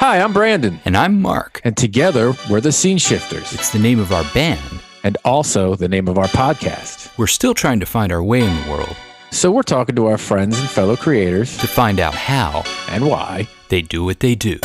[0.00, 1.60] Hi, I'm Brandon, And I'm Mark.
[1.64, 4.60] and together we're the Scene Shifters, It's the name of our band.
[5.04, 7.10] and also the name of our podcast.
[7.18, 8.94] We're still trying to find our way in the world
[9.30, 13.48] So we're talking to our friends and fellow creators to find out how and why.
[13.68, 14.58] they do what they do.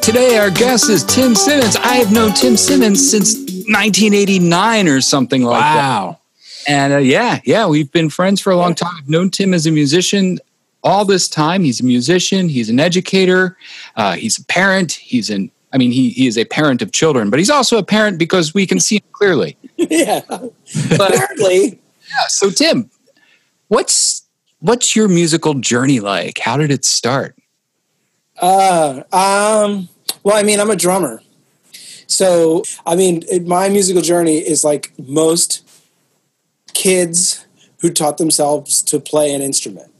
[0.00, 1.74] Today, our guest is Tim Simmons.
[1.76, 5.76] I have known Tim Simmons since 1989 or something like that.
[5.76, 6.20] Wow.
[6.68, 8.92] And uh, yeah, yeah, we've been friends for a long time.
[8.96, 10.38] I've known Tim as a musician
[10.86, 11.64] all this time.
[11.64, 13.56] He's a musician, he's an educator,
[13.96, 17.28] uh, he's a parent, he's an I mean, he, he is a parent of children,
[17.28, 19.58] but he's also a parent because we can see him clearly.
[19.76, 21.80] yeah, But apparently.
[22.08, 22.88] yeah, so Tim,
[23.68, 24.22] what's
[24.60, 26.38] what's your musical journey like?
[26.38, 27.36] How did it start?
[28.40, 29.88] Uh, um,
[30.22, 31.20] well, I mean, I'm a drummer.
[32.06, 35.68] So, I mean, it, my musical journey is like most
[36.72, 37.44] kids
[37.80, 39.92] who taught themselves to play an instrument,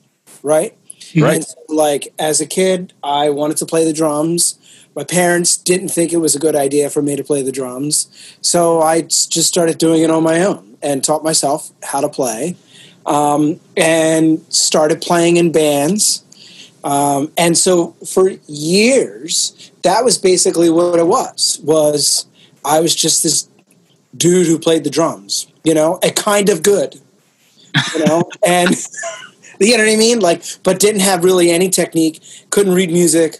[0.42, 0.76] right?
[1.14, 1.36] Right.
[1.36, 4.58] And so, like, as a kid, I wanted to play the drums.
[4.94, 8.08] My parents didn't think it was a good idea for me to play the drums.
[8.40, 12.56] So I just started doing it on my own and taught myself how to play
[13.04, 16.22] um, and started playing in bands.
[16.84, 21.60] Um, and so for years, that was basically what it was.
[21.62, 22.26] Was
[22.64, 23.48] I was just this
[24.16, 27.00] dude who played the drums, you know, a kind of good,
[27.94, 28.74] you know, and
[29.60, 33.38] you know what I mean, like, but didn't have really any technique, couldn't read music.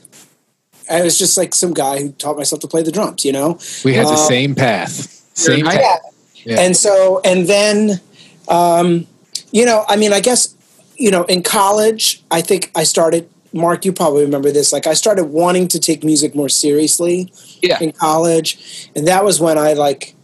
[0.91, 3.59] I was just like some guy who taught myself to play the drums, you know.
[3.85, 5.25] We had the Uh, same path.
[5.35, 5.79] Same nice.
[5.79, 6.01] path.
[6.45, 6.61] Yeah.
[6.61, 8.01] And so, and then,
[8.49, 9.07] um,
[9.51, 10.55] you know, I mean, I guess,
[10.97, 14.73] you know, in college, I think I started, Mark, you probably remember this.
[14.73, 17.79] Like, I started wanting to take music more seriously Yeah.
[17.81, 18.89] in college.
[18.95, 20.15] And that was when I, like,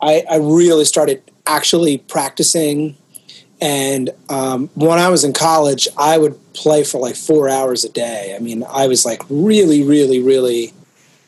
[0.00, 2.96] I, I really started actually practicing.
[3.60, 7.90] And um, when I was in college, I would play for like four hours a
[7.90, 8.34] day.
[8.34, 10.72] I mean, I was like really, really, really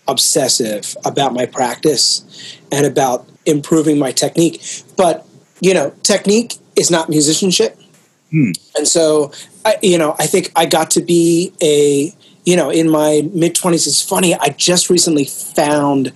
[0.09, 4.63] obsessive about my practice and about improving my technique.
[4.97, 5.27] But,
[5.61, 7.79] you know, technique is not musicianship.
[8.77, 9.31] And so,
[9.65, 12.15] I, you know, I think I got to be a,
[12.45, 13.87] you know, in my mid 20s.
[13.87, 16.13] It's funny, I just recently found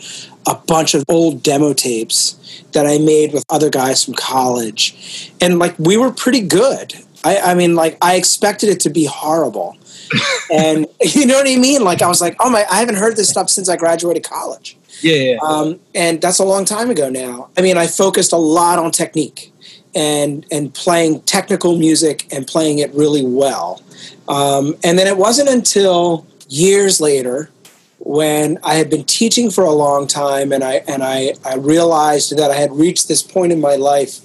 [0.47, 5.33] a bunch of old demo tapes that I made with other guys from college.
[5.41, 6.95] And like, we were pretty good.
[7.25, 9.77] I, I mean, like, I expected it to be horrible.
[10.53, 11.83] and you know what I mean?
[11.83, 14.77] Like, I was like, oh my, I haven't heard this stuff since I graduated college.
[15.03, 15.37] Yeah.
[15.43, 17.51] Um, and that's a long time ago now.
[17.57, 19.53] I mean, I focused a lot on technique
[19.95, 23.83] and and playing technical music and playing it really well.
[24.29, 27.51] Um, and then it wasn't until years later
[28.07, 32.37] when I had been teaching for a long time and I and I, I realized
[32.39, 34.21] that I had reached this point in my life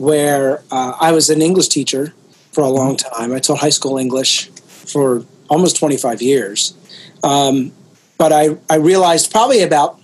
[0.00, 2.12] where uh, I was an English teacher
[2.50, 3.32] for a long time.
[3.32, 6.74] I taught high school English for almost 25 years.
[7.22, 7.70] Um,
[8.18, 10.00] but I, I realized probably about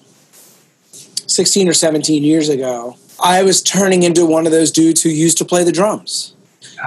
[0.93, 5.39] 16 or 17 years ago, I was turning into one of those dudes who used
[5.39, 6.35] to play the drums.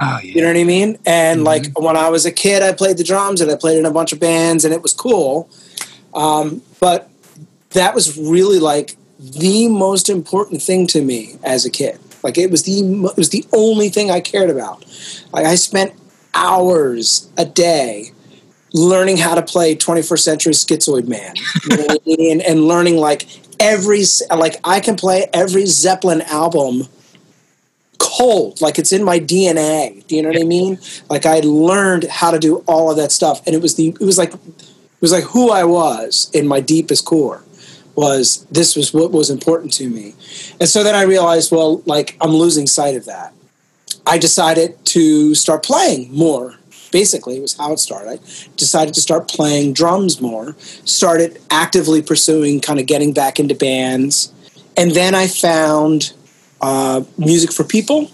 [0.00, 0.32] Oh, yeah.
[0.34, 0.98] You know what I mean?
[1.04, 3.84] And like when I was a kid, I played the drums and I played in
[3.84, 5.50] a bunch of bands and it was cool.
[6.14, 7.10] Um, but
[7.70, 11.98] that was really like the most important thing to me as a kid.
[12.22, 14.84] Like it was the it was the only thing I cared about.
[15.32, 15.94] Like I spent
[16.34, 18.12] hours a day
[18.72, 21.34] learning how to play 21st century schizoid man
[21.68, 22.40] you know I mean?
[22.40, 23.28] and learning like
[23.60, 24.02] every
[24.34, 26.88] like I can play every Zeppelin album
[27.98, 30.78] cold like it's in my DNA do you know what I mean
[31.10, 34.04] like I learned how to do all of that stuff and it was the it
[34.06, 34.32] was like
[35.02, 37.44] was like who I was in my deepest core
[37.94, 40.14] was this was what was important to me
[40.58, 43.34] and so then I realized well like I'm losing sight of that
[44.06, 46.54] I decided to start playing more.
[46.90, 48.10] Basically, it was how it started.
[48.10, 48.16] I
[48.56, 50.54] decided to start playing drums more,
[50.84, 54.32] started actively pursuing kind of getting back into bands.
[54.76, 56.12] And then I found
[56.60, 58.10] uh, music for people.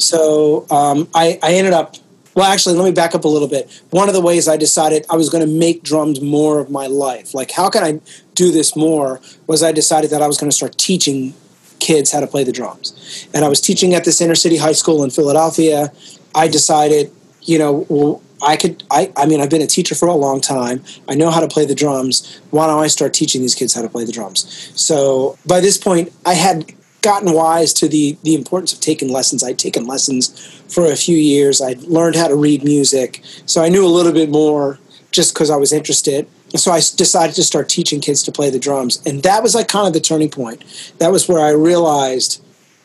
[0.00, 1.96] So um, I, I ended up,
[2.34, 3.82] well, actually, let me back up a little bit.
[3.90, 6.86] One of the ways I decided I was going to make drums more of my
[6.86, 8.00] life, like how can I
[8.34, 11.34] do this more, was I decided that I was going to start teaching
[11.78, 13.28] kids how to play the drums.
[13.34, 15.92] And I was teaching at this inner city high school in Philadelphia.
[16.34, 17.12] I decided,
[17.42, 20.82] you know, I could, I, I mean, I've been a teacher for a long time.
[21.08, 22.40] I know how to play the drums.
[22.50, 24.72] Why don't I start teaching these kids how to play the drums?
[24.74, 26.72] So by this point, I had
[27.04, 29.44] gotten wise to the, the importance of taking lessons.
[29.44, 30.28] I'd taken lessons
[30.68, 31.60] for a few years.
[31.60, 33.20] I'd learned how to read music.
[33.46, 34.78] So I knew a little bit more
[35.12, 36.26] just because I was interested.
[36.56, 39.04] So I decided to start teaching kids to play the drums.
[39.06, 40.64] And that was like kind of the turning point.
[40.98, 42.42] That was where I realized,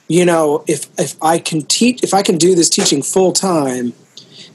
[0.07, 3.93] you know, if, if I can teach, if I can do this teaching full time,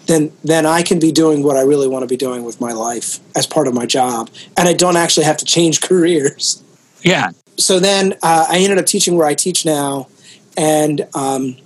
[0.07, 2.73] then then I can be doing what I really want to be doing with my
[2.73, 6.63] life as part of my job, and I don't actually have to change careers.
[7.03, 7.31] Yeah.
[7.57, 10.09] So then uh, I ended up teaching where I teach now,
[10.57, 11.57] and um,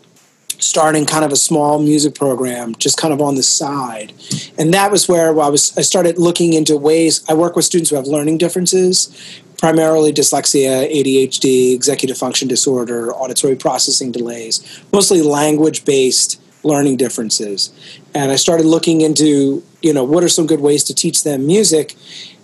[0.59, 4.13] starting kind of a small music program, just kind of on the side,
[4.59, 5.77] and that was where I was.
[5.79, 7.25] I started looking into ways.
[7.29, 13.57] I work with students who have learning differences, primarily dyslexia, ADHD, executive function disorder, auditory
[13.57, 17.73] processing delays, mostly language based learning differences.
[18.15, 21.47] And I started looking into, you know, what are some good ways to teach them
[21.47, 21.95] music?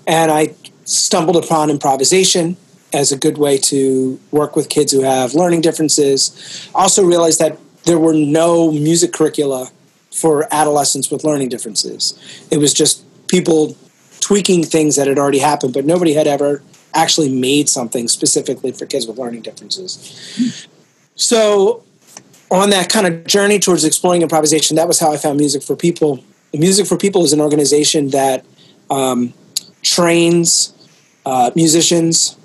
[0.06, 0.54] And I
[0.84, 2.56] stumbled upon improvisation
[2.94, 6.70] as a good way to work with kids who have learning differences.
[6.74, 9.70] Also realized that there were no music curricula
[10.10, 12.16] for adolescents with learning differences.
[12.50, 13.76] It was just people
[14.20, 16.62] tweaking things that had already happened, but nobody had ever
[16.94, 20.66] actually made something specifically for kids with learning differences.
[21.16, 21.82] So,
[22.50, 25.74] on that kind of journey towards exploring improvisation, that was how I found Music for
[25.74, 26.22] People.
[26.52, 28.44] Music for People is an organization that
[28.90, 29.34] um,
[29.82, 30.74] trains
[31.26, 32.36] uh, musicians,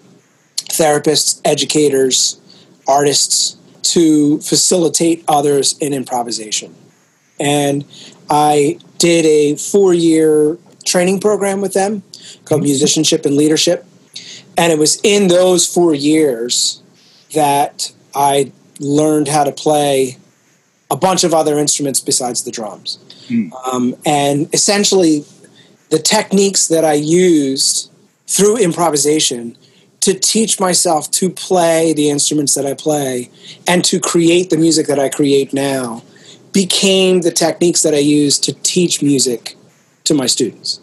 [0.69, 2.39] therapists, educators,
[2.87, 6.75] artists to facilitate others in improvisation.
[7.39, 7.85] And
[8.29, 12.03] I did a four year training program with them
[12.45, 13.85] called Musicianship and Leadership.
[14.57, 16.81] And it was in those four years
[17.33, 20.17] that I learned how to play
[20.91, 22.99] a bunch of other instruments besides the drums.
[23.27, 23.51] Mm.
[23.67, 25.23] Um, and essentially,
[25.89, 27.91] the techniques that I used
[28.27, 29.57] through improvisation
[30.01, 33.29] to teach myself to play the instruments that I play
[33.67, 36.03] and to create the music that I create now
[36.53, 39.55] became the techniques that I use to teach music
[40.05, 40.81] to my students.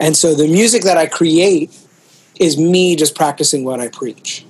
[0.00, 1.70] And so the music that I create
[2.40, 4.44] is me just practicing what I preach.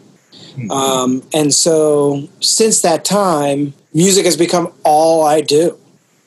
[0.57, 0.71] Mm-hmm.
[0.71, 5.79] Um, and so since that time, music has become all I do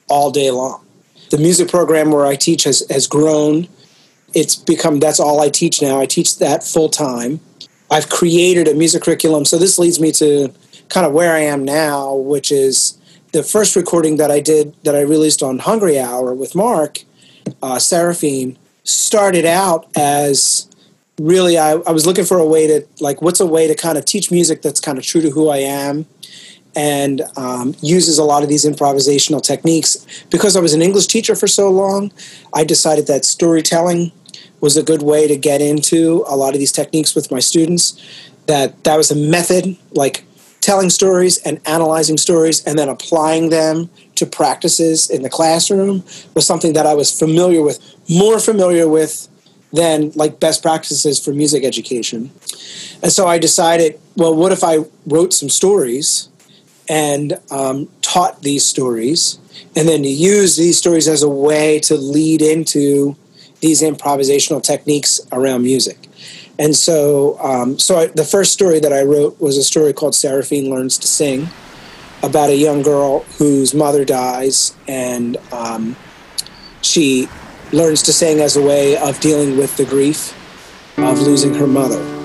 [0.08, 0.86] all day long.
[1.32, 3.68] The music program where I teach has, has grown.
[4.34, 6.00] It's become that's all I teach now.
[6.00, 7.40] I teach that full time.
[7.92, 9.46] I've created a music curriculum.
[9.46, 10.54] So this leads me to
[10.90, 12.98] kind of where I am now, which is
[13.32, 17.00] the first recording that I did that I released on Hungry Hour with Mark
[17.62, 20.68] uh, Seraphine started out as
[21.20, 23.98] really I, I was looking for a way to like what's a way to kind
[23.98, 26.06] of teach music that's kind of true to who I am
[26.76, 30.06] and um, uses a lot of these improvisational techniques.
[30.30, 32.12] Because I was an English teacher for so long,
[32.54, 34.12] I decided that storytelling
[34.62, 38.02] was a good way to get into a lot of these techniques with my students.
[38.48, 40.24] That that was a method, like
[40.62, 46.04] telling stories and analyzing stories and then applying them to practices in the classroom
[46.34, 47.80] was something that I was familiar with,
[48.10, 49.28] more familiar with
[49.72, 52.32] than like best practices for music education.
[53.02, 56.28] And so I decided, well, what if I wrote some stories
[56.90, 59.38] and um, taught these stories,
[59.76, 63.16] and then use these stories as a way to lead into
[63.62, 65.98] these improvisational techniques around music.
[66.58, 70.14] And so, um, so I, the first story that I wrote was a story called
[70.14, 71.48] Seraphine Learns to Sing,
[72.22, 75.96] about a young girl whose mother dies, and um,
[76.82, 77.30] she
[77.72, 80.36] learns to sing as a way of dealing with the grief
[80.98, 82.19] of losing her mother.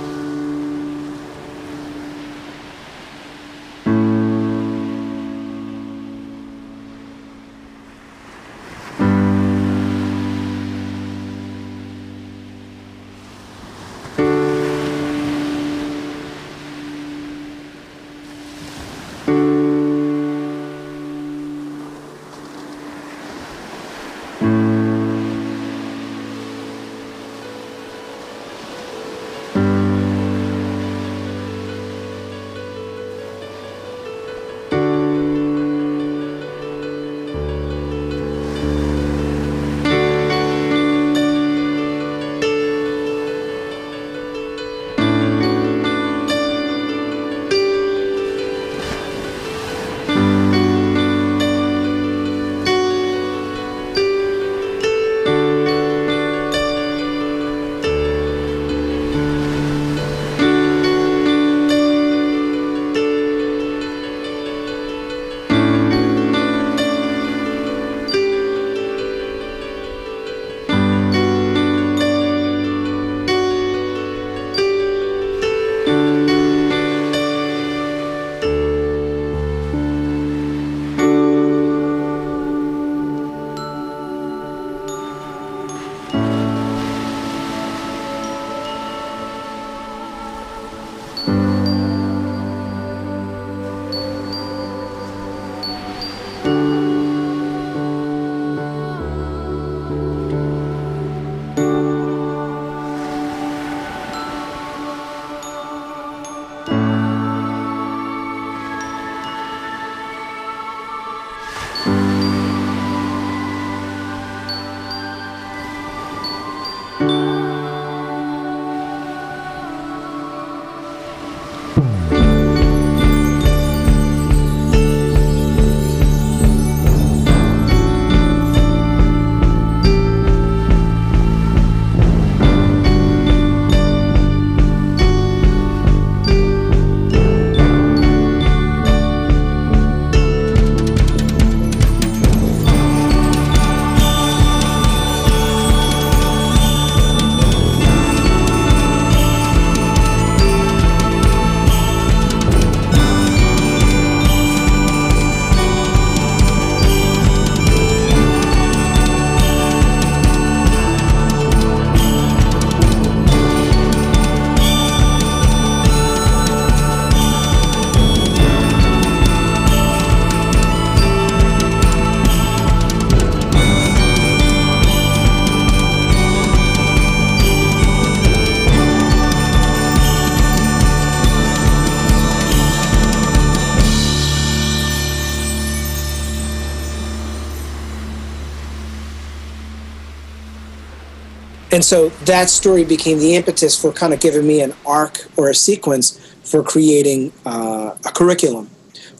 [191.74, 195.50] And so that story became the impetus for kind of giving me an arc or
[195.50, 198.70] a sequence for creating uh, a curriculum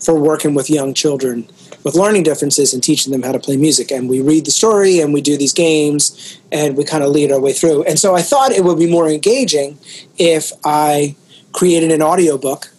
[0.01, 1.49] for working with young children
[1.83, 3.91] with learning differences and teaching them how to play music.
[3.91, 7.33] And we read the story and we do these games and we kind of lead
[7.33, 7.83] our way through.
[7.85, 9.77] And so I thought it would be more engaging
[10.17, 11.17] if I
[11.51, 12.71] created an audiobook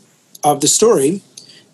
[0.41, 1.21] of the story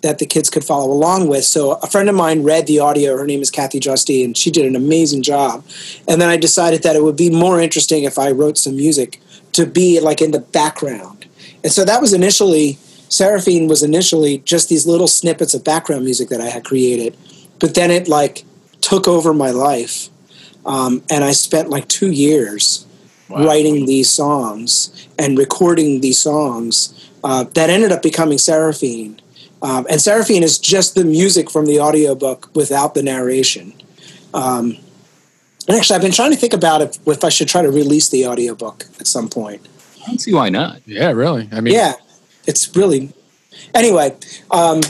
[0.02, 1.46] that the kids could follow along with.
[1.46, 3.18] So a friend of mine read the audio.
[3.18, 5.64] Her name is Kathy Justy, and she did an amazing job.
[6.08, 9.20] And then I decided that it would be more interesting if I wrote some music
[9.54, 11.26] to be like in the background.
[11.64, 12.78] And so that was initially
[13.10, 17.18] Seraphine was initially just these little snippets of background music that I had created,
[17.60, 18.46] but then it like
[18.80, 20.08] took over my life,
[20.66, 22.86] um, and I spent like two years
[23.32, 23.46] Wow.
[23.46, 29.21] writing these songs and recording these songs uh, that ended up becoming Seraphine.
[29.62, 33.74] Um, and Seraphine is just the music from the audiobook without the narration.
[34.34, 34.78] Um,
[35.68, 38.10] and actually, I've been trying to think about if, if I should try to release
[38.10, 39.68] the audiobook at some point.
[40.04, 40.82] I don't see why not.
[40.86, 41.48] Yeah, really.
[41.52, 41.94] I mean, Yeah,
[42.48, 43.14] it's really.
[43.76, 44.16] Anyway,
[44.50, 44.82] um,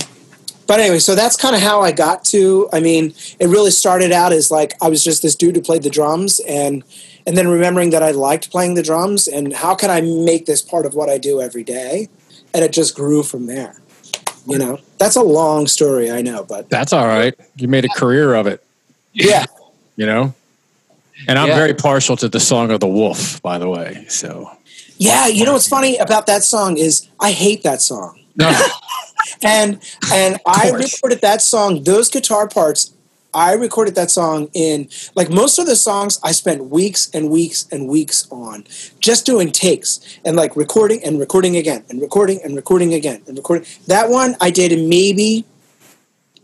[0.67, 2.69] but anyway, so that's kind of how I got to.
[2.71, 5.83] I mean, it really started out as like I was just this dude who played
[5.83, 6.83] the drums, and
[7.27, 10.61] and then remembering that I liked playing the drums, and how can I make this
[10.61, 12.07] part of what I do every day,
[12.53, 13.80] and it just grew from there.
[14.47, 17.33] You know, that's a long story, I know, but that's all right.
[17.57, 18.63] You made a career of it,
[19.13, 19.45] yeah,
[19.95, 20.33] you know?
[21.27, 21.55] And I'm Yeah.
[21.55, 24.05] very partial to the Song of the Wolf, by the way.
[24.09, 24.49] So,
[24.97, 25.27] yeah.
[25.27, 28.19] You know what's funny about that song is I hate that song.
[28.35, 28.49] no,
[29.43, 29.79] and
[30.11, 31.83] and I recorded that song.
[31.83, 32.91] Those guitar parts,
[33.33, 36.19] I recorded that song in like most of the songs.
[36.23, 38.65] I spent weeks and weeks and weeks on
[38.99, 43.37] just doing takes and like recording and recording again and recording and recording again and
[43.37, 43.65] recording.
[43.87, 45.45] That one I did in maybe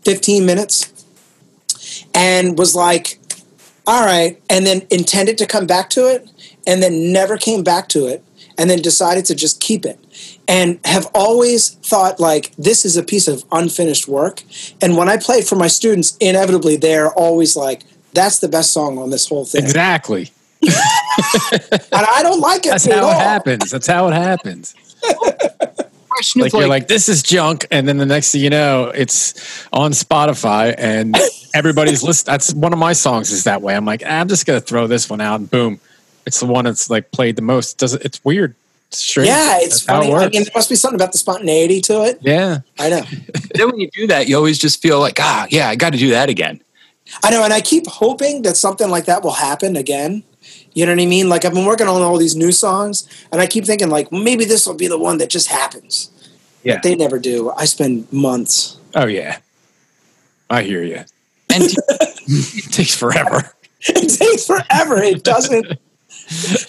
[0.03, 1.06] fifteen minutes,
[2.13, 3.20] and was like,
[3.86, 6.29] all right, and then intended to come back to it,
[6.65, 8.24] and then never came back to it,
[8.58, 10.00] and then decided to just keep it
[10.48, 14.44] and have always thought like this is a piece of unfinished work
[14.82, 18.72] and when i play it for my students inevitably they're always like that's the best
[18.74, 20.32] song on this whole thing exactly.
[20.63, 20.74] and
[21.92, 23.12] i don't like it That's at how all.
[23.12, 23.72] it happens.
[23.72, 24.75] That's how it happens.
[26.10, 28.86] Question Like, you're like, like, this is junk, and then the next thing you know,
[28.86, 31.16] it's on Spotify, and
[31.54, 32.25] everybody's list.
[32.25, 33.75] That's one of my songs is that way.
[33.75, 35.80] I'm like, I'm just gonna throw this one out, and boom,
[36.25, 37.74] it's the one that's like played the most.
[37.74, 38.56] It does it's weird?
[38.89, 39.27] It's strange.
[39.27, 41.82] yeah it's That's how it funny i mean there must be something about the spontaneity
[41.82, 43.01] to it yeah, i know
[43.53, 46.00] then when you do that, you always just feel like, ah, yeah, I got to
[46.00, 46.62] do that again.
[47.24, 50.24] i know and i keep hoping that something like that will happen again
[50.74, 53.41] you know what i mean like i've been working on all these new songs and
[53.41, 56.12] i keep thinking like maybe this will be the one that just happens
[56.63, 56.75] yeah.
[56.75, 59.38] but they never do i spend months oh yeah,
[60.50, 61.03] I hear you.
[61.53, 61.63] And
[62.29, 63.53] It takes forever.
[63.82, 65.01] it takes forever.
[65.01, 65.79] It doesn't.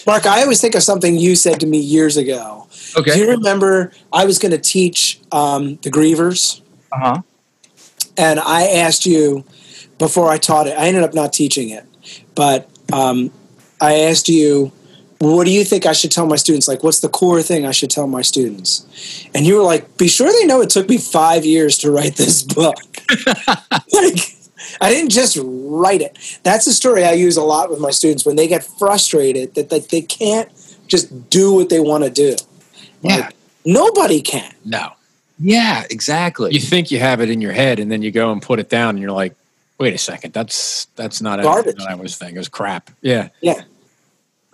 [0.05, 2.67] Mark, I always think of something you said to me years ago.
[3.13, 6.61] Do you remember I was going to teach um, the Grievers,
[6.91, 7.21] uh huh.
[8.17, 9.43] and I asked you
[9.97, 10.77] before I taught it.
[10.77, 11.85] I ended up not teaching it,
[12.35, 13.31] but um,
[13.81, 14.71] I asked you,
[15.19, 16.67] "What do you think I should tell my students?
[16.67, 18.85] Like, what's the core thing I should tell my students?"
[19.35, 22.15] And you were like, "Be sure they know it took me five years to write
[22.15, 22.79] this book."
[23.93, 24.35] like,
[24.81, 26.17] I didn't just write it.
[26.43, 29.71] That's a story I use a lot with my students when they get frustrated that
[29.71, 30.49] like, they can't
[30.87, 32.35] just do what they want to do.
[33.01, 33.35] Yeah, Like,
[33.65, 34.53] nobody can.
[34.65, 34.91] No,
[35.39, 36.51] yeah, exactly.
[36.53, 38.69] you think you have it in your head, and then you go and put it
[38.69, 39.35] down, and you're like,
[39.77, 41.59] wait a second, that's that's not Garbage.
[41.59, 42.35] everything that I was thinking.
[42.35, 42.89] It was crap.
[43.01, 43.29] Yeah.
[43.41, 43.61] Yeah.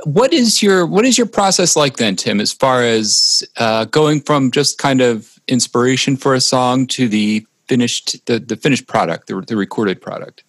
[0.03, 2.39] what is your what is your process like then, Tim?
[2.39, 7.45] As far as uh, going from just kind of inspiration for a song to the
[7.67, 10.43] finished the, the finished product, the, the recorded product.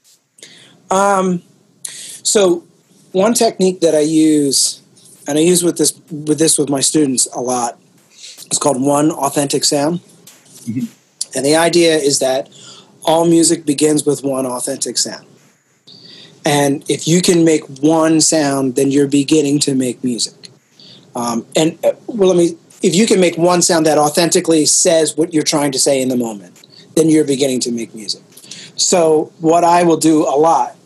[0.90, 1.42] Um,
[1.82, 2.64] so
[3.12, 4.82] one technique that I use,
[5.26, 7.78] and I use with this with this with my students a lot,
[8.50, 10.00] is called one authentic sound.
[11.34, 12.48] And the idea is that
[13.04, 15.26] all music begins with one authentic sound.
[16.44, 20.50] And if you can make one sound, then you're beginning to make music.
[21.14, 22.56] Um, and uh, well, let me.
[22.82, 26.08] If you can make one sound that authentically says what you're trying to say in
[26.08, 26.65] the moment,
[26.96, 28.22] then you're beginning to make music.
[28.76, 30.76] So what I will do a lot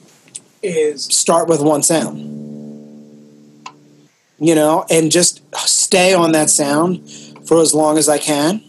[0.63, 2.27] is start with one sound.
[4.39, 7.11] You know, and just stay on that sound
[7.47, 8.63] for as long as I can.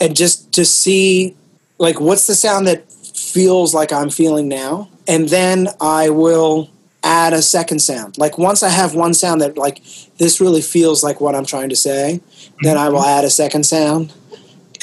[0.00, 1.36] And just to see
[1.78, 4.88] like what's the sound that feels like I'm feeling now.
[5.06, 6.70] And then I will
[7.02, 8.16] add a second sound.
[8.16, 9.82] Like once I have one sound that like
[10.18, 12.20] this really feels like what I'm trying to say,
[12.62, 13.18] then I will mm-hmm.
[13.18, 14.12] add a second sound.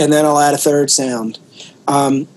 [0.01, 1.37] And then I'll add a third sound.
[1.87, 2.27] Um,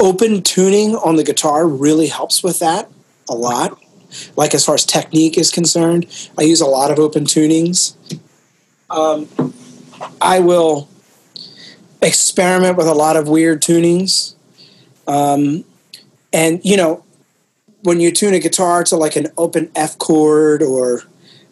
[0.00, 2.90] open tuning on the guitar really helps with that
[3.28, 3.78] a lot.
[4.36, 6.06] like as far as technique is concerned.
[6.38, 7.94] I use a lot of open tunings.
[8.90, 9.28] Um,
[10.20, 10.88] I will
[12.00, 14.34] experiment with a lot of weird tunings.
[15.06, 15.64] Um,
[16.32, 17.04] and, you know,
[17.82, 21.02] when you tune a guitar to like an open F chord or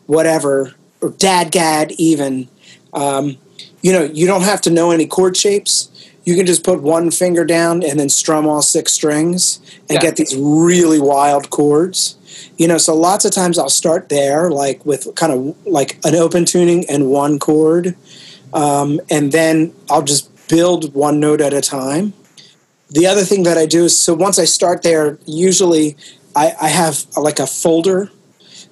[0.06, 2.48] whatever, or DADGAD even,
[2.92, 3.36] um,
[3.83, 5.88] you know, you don't have to know any chord shapes.
[6.25, 10.00] You can just put one finger down and then strum all six strings and Yeah.
[10.00, 12.17] get these really wild chords.
[12.57, 16.14] You know, so lots of times I'll start there, like with kind of like an
[16.14, 17.97] open tuning and one chord,
[18.52, 22.12] um, and then I'll just build one note at a time.
[22.90, 25.96] The other thing that I do is so once I start there, usually
[26.37, 28.11] I, I have like a folder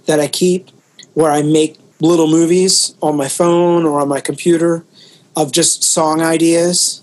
[0.07, 0.69] that I keep
[1.15, 4.85] where I make little movies on my phone or on my computer
[5.37, 7.03] of just song ideas.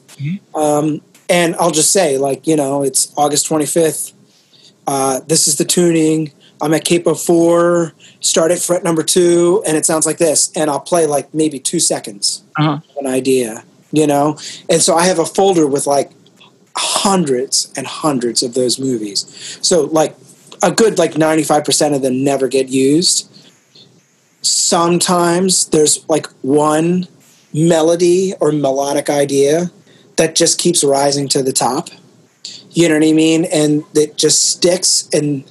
[0.54, 4.14] Um, and I'll just say, like, you know, it's August 25th.
[4.88, 6.32] Uh, this is the tuning.
[6.62, 10.52] I'm at capo four, start at fret number two, and it sounds like this.
[10.56, 12.80] And I'll play like maybe two seconds Uh-huh.
[13.00, 14.38] an idea, you know?
[14.70, 16.12] And so I have a folder with like
[16.78, 19.26] hundreds and hundreds of those movies.
[19.62, 20.16] So like
[20.64, 23.30] a good like 95% of them never get used.
[24.46, 27.08] Sometimes there's like one
[27.54, 29.72] melody or melodic idea
[30.18, 31.90] that just keeps rising to the top.
[32.72, 33.46] You know what I mean?
[33.46, 35.46] And it just sticks and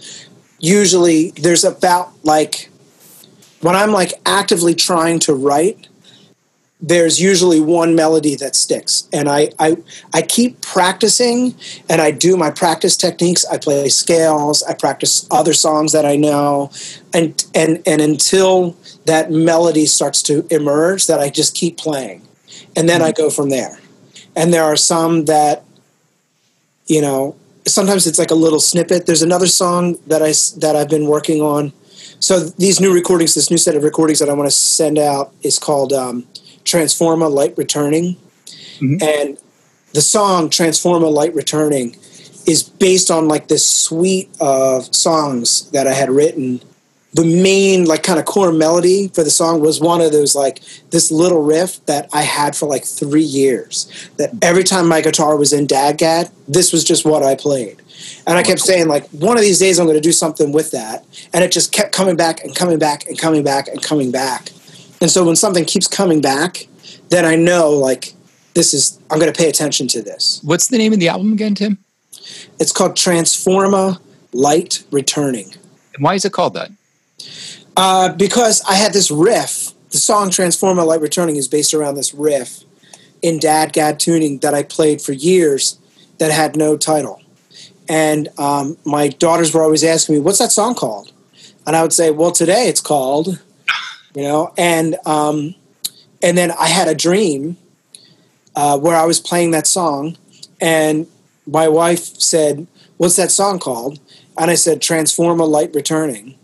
[0.58, 2.70] usually there's about like
[3.60, 5.88] when I'm like actively trying to write,
[6.86, 9.08] there's usually one melody that sticks.
[9.10, 9.78] And I, I
[10.12, 11.54] i keep practicing
[11.88, 13.44] and i do my practice techniques.
[13.46, 14.62] I play scales.
[14.62, 16.70] I practice other songs that i know.
[17.14, 22.20] And and and until that melody starts to emerge that i just keep playing.
[22.76, 23.78] And then i go from there.
[24.36, 25.64] And there are some that
[26.86, 27.34] you know
[27.66, 29.06] sometimes it's like a little snippet.
[29.06, 31.72] There's another song that i that i've been working on.
[32.20, 35.32] So these new recordings this new set of recordings that i want to send out
[35.42, 36.26] is called um,
[36.64, 38.16] Transforma Light Returning.
[38.80, 39.02] Mhm.
[39.02, 39.38] And
[39.92, 41.96] the song Transforma Light Returning
[42.46, 46.60] is based on like this suite of songs that I had written.
[47.14, 50.60] The main like kind of core melody for the song was one of those like
[50.90, 53.86] this little riff that I had for like three years.
[54.16, 57.76] That every time my guitar was in DADGAD, this was just what I played.
[58.26, 60.72] And I kept saying like one of these days I'm going to do something with
[60.72, 61.04] that.
[61.32, 64.50] And it just kept coming back and coming back and coming back and coming back.
[65.00, 66.66] And so when something keeps coming back,
[67.08, 68.14] then I know like
[68.54, 70.40] this is I'm going to pay attention to this.
[70.42, 71.78] What's the name of the album again, Tim?
[72.58, 74.00] It's called Transforma
[74.32, 75.52] Light Returning.
[75.94, 76.70] And why is it called that?
[77.76, 79.72] Uh, because I had this riff.
[79.90, 82.64] The song Transforma Light Returning is based around this riff
[83.22, 85.78] in DADGAD tuning that I played for years
[86.18, 87.20] that had no title.
[87.88, 91.12] And um, my daughters were always asking me, "What's that song called?"
[91.66, 93.40] And I would say, "Well, today it's called,"
[94.14, 94.52] you know.
[94.56, 95.54] And um,
[96.22, 97.56] and then I had a dream
[98.56, 100.16] uh, where I was playing that song,
[100.60, 101.06] and
[101.46, 104.00] my wife said, "What's that song called?"
[104.38, 106.36] And I said, "Transforma Light Returning."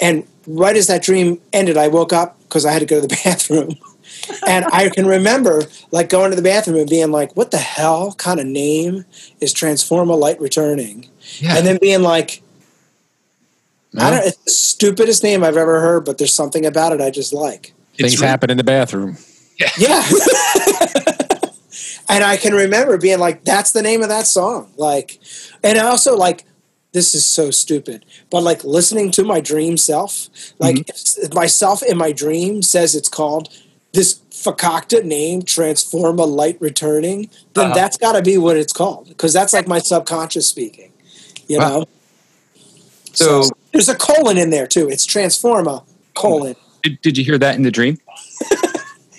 [0.00, 3.06] And right as that dream ended, I woke up because I had to go to
[3.06, 3.76] the bathroom.
[4.46, 8.12] and I can remember like going to the bathroom and being like, what the hell
[8.14, 9.04] kind of name
[9.40, 11.08] is Transforma Light Returning?
[11.38, 11.56] Yeah.
[11.56, 12.42] And then being like,
[13.98, 17.10] I don't it's the stupidest name I've ever heard, but there's something about it I
[17.10, 17.72] just like.
[17.94, 19.16] It's Things re- happen in the bathroom.
[19.78, 20.02] Yeah.
[22.08, 24.70] and I can remember being like, that's the name of that song.
[24.76, 25.18] Like,
[25.62, 26.44] and I also like,
[26.92, 31.98] this is so stupid, but like listening to my dream self, like if myself in
[31.98, 33.48] my dream says it's called
[33.92, 37.74] this fakakta name, Transforma Light Returning, then Uh-huh.
[37.74, 40.92] that's got to be what it's called because that's like my subconscious speaking,
[41.48, 41.68] you Wow.
[41.80, 41.84] know?
[43.12, 44.88] So, there's a colon in there too.
[44.88, 45.84] It's Transforma
[46.14, 46.56] colon.
[46.82, 47.98] did, did you hear that in the dream?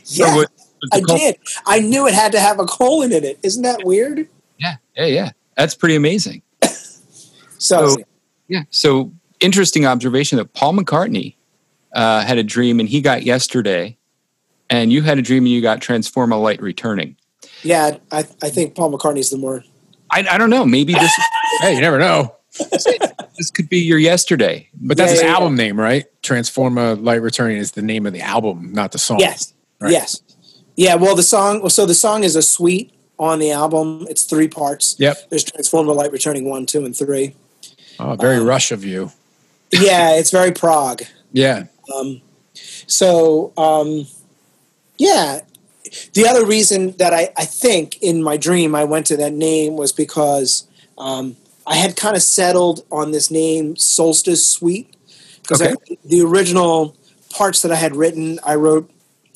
[0.10, 0.32] Yeah.
[0.32, 1.36] Or what- was the I cul- did.
[1.66, 3.40] I knew it had to have a colon in it.
[3.44, 4.28] Isn't that weird?
[4.58, 5.32] Yeah, yeah, yeah.
[5.58, 6.44] That's pretty amazing.
[7.60, 7.96] So, So-
[8.48, 8.64] Yeah.
[8.70, 11.36] So interesting observation that Paul McCartney
[11.94, 13.98] uh, had a dream and he got yesterday,
[14.70, 17.18] and you had a dream and you got Transforma Light returning.
[17.64, 19.64] yeah, I, I think Paul McCartney's the more.
[20.10, 20.64] I, I don't know.
[20.66, 21.12] Maybe this
[21.62, 22.34] Hey, you never know.
[23.38, 24.68] This could be your yesterday.
[24.82, 25.34] But that's Yeah, his yeah, yeah.
[25.36, 26.06] album name, right?
[26.24, 29.20] Transforma Light Returning is the name of the album, not the song.
[29.20, 29.54] Yes.
[29.80, 29.92] Right.
[29.92, 30.22] Yes.
[30.76, 30.96] Yeah.
[30.96, 31.68] Well, the song.
[31.70, 34.08] So the song is a suite on the album.
[34.10, 34.96] It's three parts.
[35.00, 35.30] Yep.
[35.30, 37.36] There's Transforma Light Returning one, two, and three.
[38.00, 39.12] Oh, very Um, Rush of you.
[39.72, 41.04] Yeah, it's very prog.
[41.32, 41.66] Yeah.
[41.94, 42.22] Um,
[42.88, 44.08] so um,
[44.98, 45.42] yeah,
[46.14, 49.76] the other reason that I, I think in my dream I went to that name
[49.76, 51.36] was because um,
[51.68, 54.96] I had kind of settled on this name Solstice Suite
[55.42, 55.76] because Okay.
[56.06, 56.96] the original
[57.30, 58.90] parts that I had written, I wrote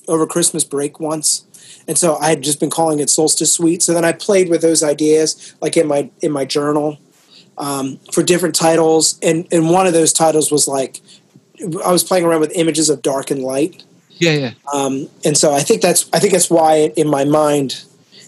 [0.08, 1.44] over Christmas break once,
[1.88, 3.84] and so I had just been calling it Solstice Suite.
[3.84, 6.98] So then I played with those ideas, like in my in my journal,
[7.58, 11.02] um, for different titles, and and one of those titles was like
[11.86, 13.84] I was playing around with images of dark and light.
[14.18, 14.52] Yeah, yeah.
[14.74, 17.84] Um, and so I think that's I think that's why in my mind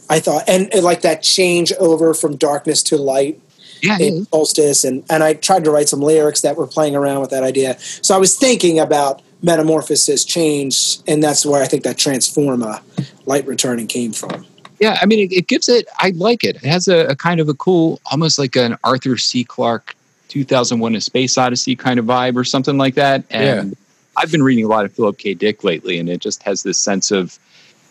[0.09, 3.39] I thought and, and like that change over from darkness to light
[3.83, 4.07] Yeah, yeah.
[4.07, 7.31] in solstice and and I tried to write some lyrics that were playing around with
[7.31, 7.77] that idea.
[7.79, 12.81] So I was thinking about metamorphosis change and that's where I think that transforma
[13.25, 14.45] light returning came from.
[14.79, 15.87] Yeah, I mean, it, it gives it.
[15.99, 16.57] I like it.
[16.57, 19.43] It has a, a kind of a cool, almost like an Arthur C.
[19.43, 19.95] Clarke,
[20.27, 23.23] 2001: A Space Odyssey kind of vibe, or something like that.
[23.29, 23.77] And
[24.17, 25.33] I've been reading a lot of Philip K.
[25.35, 27.37] Dick lately, and it just has this sense of,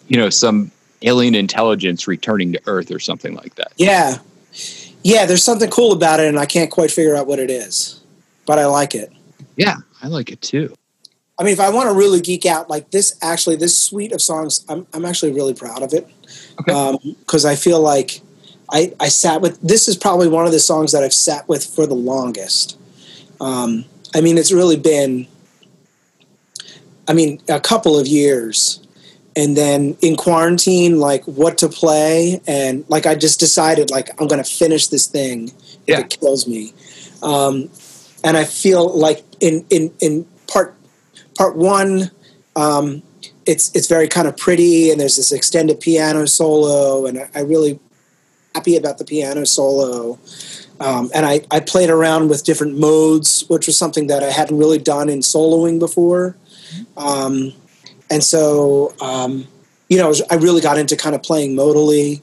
[0.09, 0.71] you know, some
[1.03, 3.73] alien intelligence returning to Earth or something like that.
[3.77, 4.19] Yeah.
[5.05, 8.01] Yeah, there's something cool about it and I can't quite figure out what it is.
[8.47, 9.13] But I like it.
[9.57, 10.75] Yeah, I like it too.
[11.39, 14.21] I mean, if I want to really geek out, like this, actually, this suite of
[14.23, 16.07] songs, I'm, I'm actually really proud of it.
[16.61, 17.15] Okay.
[17.21, 18.21] Because I feel like
[18.71, 21.65] I, I sat with, this is probably one of the songs that I've sat with
[21.65, 22.79] for the longest.
[23.41, 23.85] Um,
[24.15, 25.27] I mean, it's really been,
[27.09, 28.82] I mean, a couple of years.
[29.35, 32.41] And then in quarantine, like what to play.
[32.47, 36.01] And like I just decided, like, I'm going to finish this thing if Yeah.
[36.01, 36.75] it kills me.
[37.23, 37.71] Um,
[38.23, 40.75] and I feel like in, in, in part
[41.35, 42.11] part one,
[42.57, 43.03] um,
[43.47, 47.41] it's it's very kind of pretty, and there's this extended piano solo, and I, I
[47.41, 47.81] really
[48.55, 50.19] happy about the piano solo.
[50.79, 54.59] Um, and I, I played around with different modes, which was something that I hadn't
[54.59, 56.37] really done in soloing before.
[56.97, 57.53] Um,
[58.13, 59.49] and so, um,
[59.89, 62.21] you know, I really got into kind of playing modally.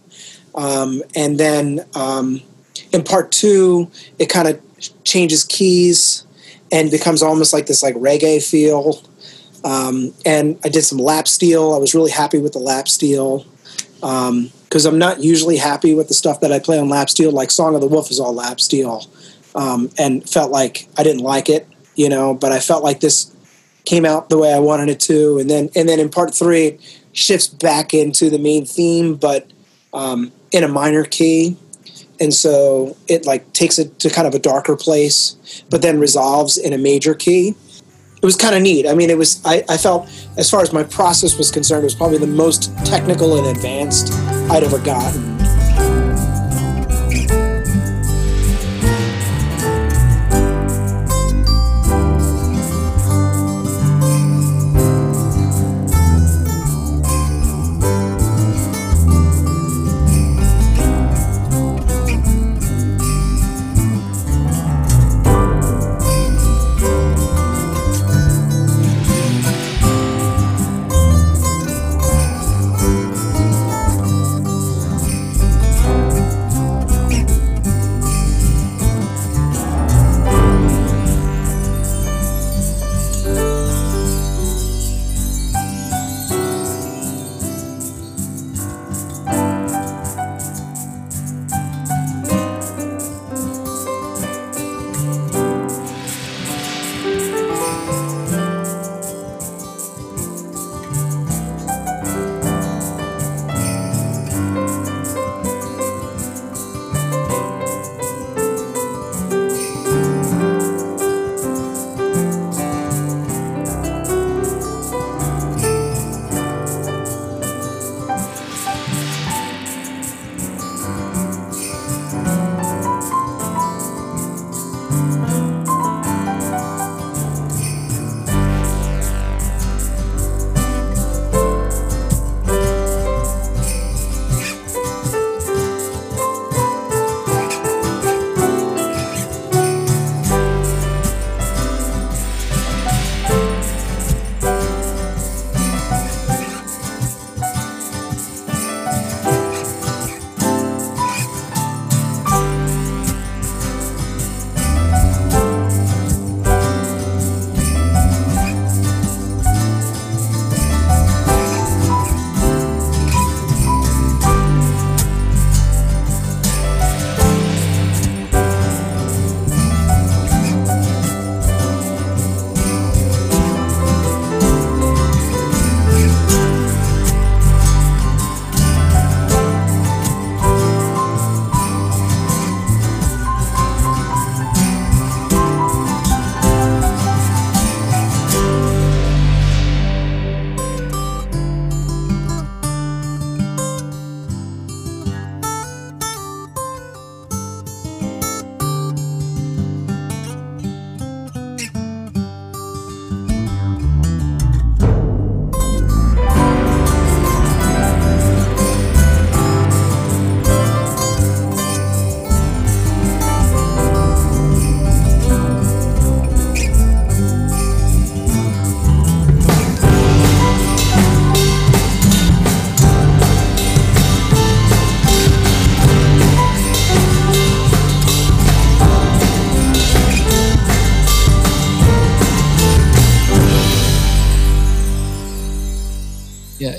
[0.53, 2.41] Um, and then um,
[2.91, 4.61] in part two, it kind of
[5.03, 6.27] changes keys
[6.71, 9.01] and becomes almost like this like reggae feel.
[9.63, 11.73] Um, and I did some lap steel.
[11.73, 13.47] I was really happy with the lap steel
[13.95, 17.31] because I'm not usually happy with the stuff that I play on lap steel.
[17.31, 19.05] Like Song of the Wolf is all lap steel,
[19.55, 22.35] um, and felt like I didn't like it, you know.
[22.35, 23.35] But I felt like this
[23.89, 26.67] came out the way I wanted it to, and then and then in part three,
[26.67, 29.49] it shifts back into the main theme, but
[29.93, 31.57] um, in a minor key.
[32.21, 35.37] And so it like takes it to kind of a darker place
[35.69, 37.55] but then resolves in a major key.
[38.21, 38.85] It was kind of neat.
[38.85, 41.85] I mean it was I, I felt as far as my process was concerned it
[41.85, 44.11] was probably the most technical and advanced
[44.51, 45.38] i'd ever gotten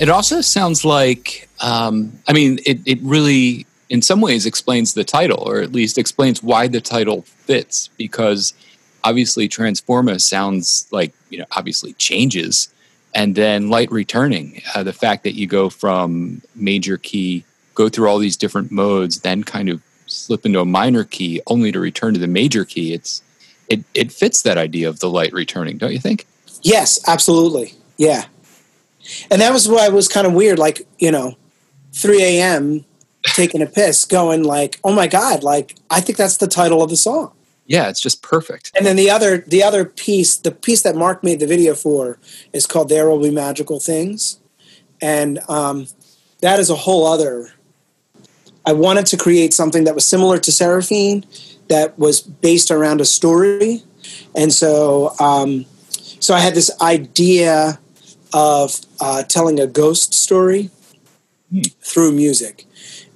[0.00, 5.04] it also sounds like, um, I mean, it, it really, in some ways, explains the
[5.04, 8.54] title, or at least explains why the title fits, because
[9.04, 12.72] obviously Transforma sounds like, you know, obviously changes.
[13.14, 18.08] And then light returning, uh, the fact that you go from major key, go through
[18.08, 22.14] all these different modes, then kind of slip into a minor key only to return
[22.14, 22.94] to the major key.
[22.94, 23.22] It's,
[23.68, 26.26] it, it fits that idea of the light returning, don't you think?
[26.62, 27.74] Yes, absolutely.
[27.98, 28.24] Yeah.
[29.30, 31.36] And that was why it was kind of weird, like, you know,
[31.92, 32.84] 3 a.m.
[33.24, 36.90] taking a piss, going like, oh my God, like, I think that's the title of
[36.90, 37.32] the song.
[37.66, 38.72] Yeah, it's just perfect.
[38.76, 42.18] And then the other the other piece, the piece that Mark made the video for
[42.52, 44.40] is called There Will Be Magical Things.
[45.00, 45.86] And um,
[46.40, 47.52] that is a whole other
[48.66, 51.24] I wanted to create something that was similar to Seraphine,
[51.68, 53.82] that was based around a story.
[54.34, 55.64] And so um,
[56.18, 57.78] so I had this idea
[58.32, 60.70] of uh, telling a ghost story
[61.50, 61.60] hmm.
[61.80, 62.66] through music.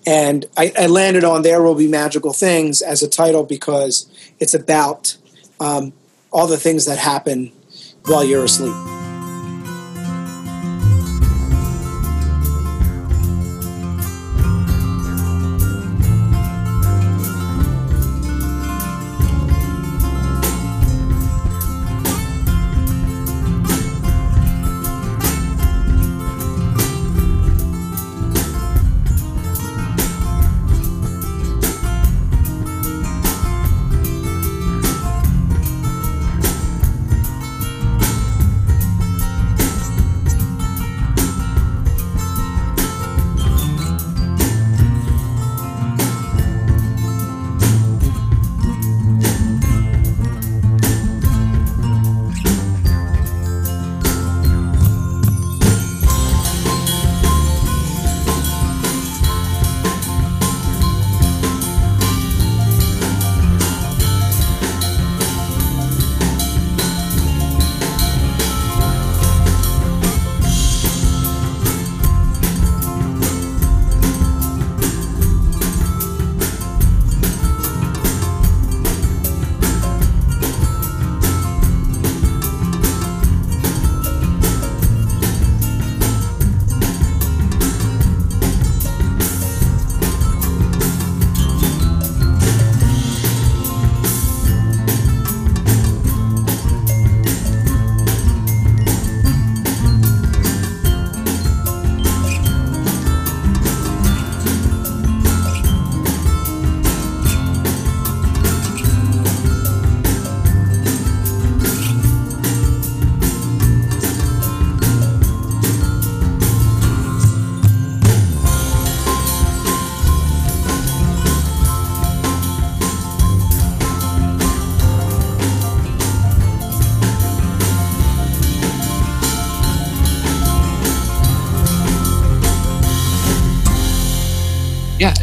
[0.07, 4.07] And I, I, landed on There Will Be Magical Things as a title because
[4.39, 5.17] it's about
[5.61, 5.95] um,
[6.31, 7.53] all the things that happen
[8.05, 9.04] while you're asleep.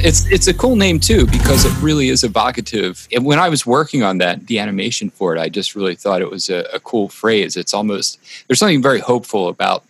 [0.04, 3.08] It's it's a cool name too because it really is evocative.
[3.12, 6.22] And when I was working on that, the animation for it, I just really thought
[6.22, 7.56] it was a, a cool phrase.
[7.56, 9.84] It's almost there's something very hopeful about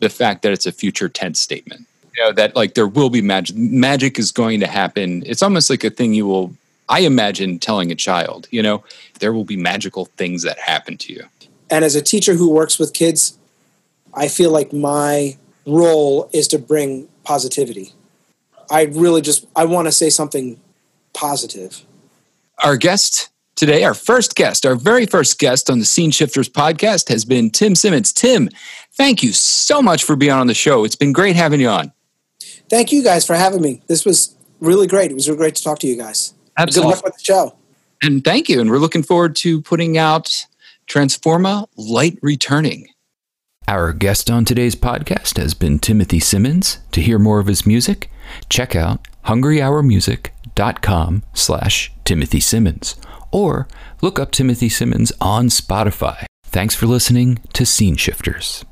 [0.00, 1.86] the fact that it's a future tense statement.
[2.16, 3.56] You know that like there will be magic.
[3.56, 5.22] Magic is going to happen.
[5.26, 6.54] It's almost like a thing you will.
[6.88, 8.48] I imagine telling a child.
[8.50, 8.84] You know,
[9.20, 11.24] there will be magical things that happen to you.
[11.70, 13.36] And as a teacher who works with kids,
[14.14, 17.92] I feel like my role is to bring positivity
[18.70, 20.60] I really just I want to say something
[21.12, 21.84] positive.
[22.62, 27.08] Our guest today, our first guest, our very first guest on the Scene Shifters podcast
[27.08, 28.12] has been Tim Simmons.
[28.12, 28.48] Tim,
[28.92, 30.84] thank you so much for being on the show.
[30.84, 31.92] It's been great having you on.
[32.68, 33.82] Thank you guys for having me.
[33.86, 35.10] This was really great.
[35.10, 36.34] It was really great to talk to you guys.
[36.56, 36.92] Absolutely.
[36.92, 37.56] Good luck with the show.
[38.02, 38.60] And thank you.
[38.60, 40.46] And we're looking forward to putting out
[40.86, 42.88] Transforma Light Returning.
[43.68, 46.78] Our guest on today's podcast has been Timothy Simmons.
[46.92, 48.10] To hear more of his music,
[48.48, 52.96] check out hungryhourmusic.com slash Timothy Simmons
[53.32, 53.68] or
[54.00, 56.24] look up Timothy Simmons on Spotify.
[56.44, 58.64] Thanks for listening to Scene Shifters.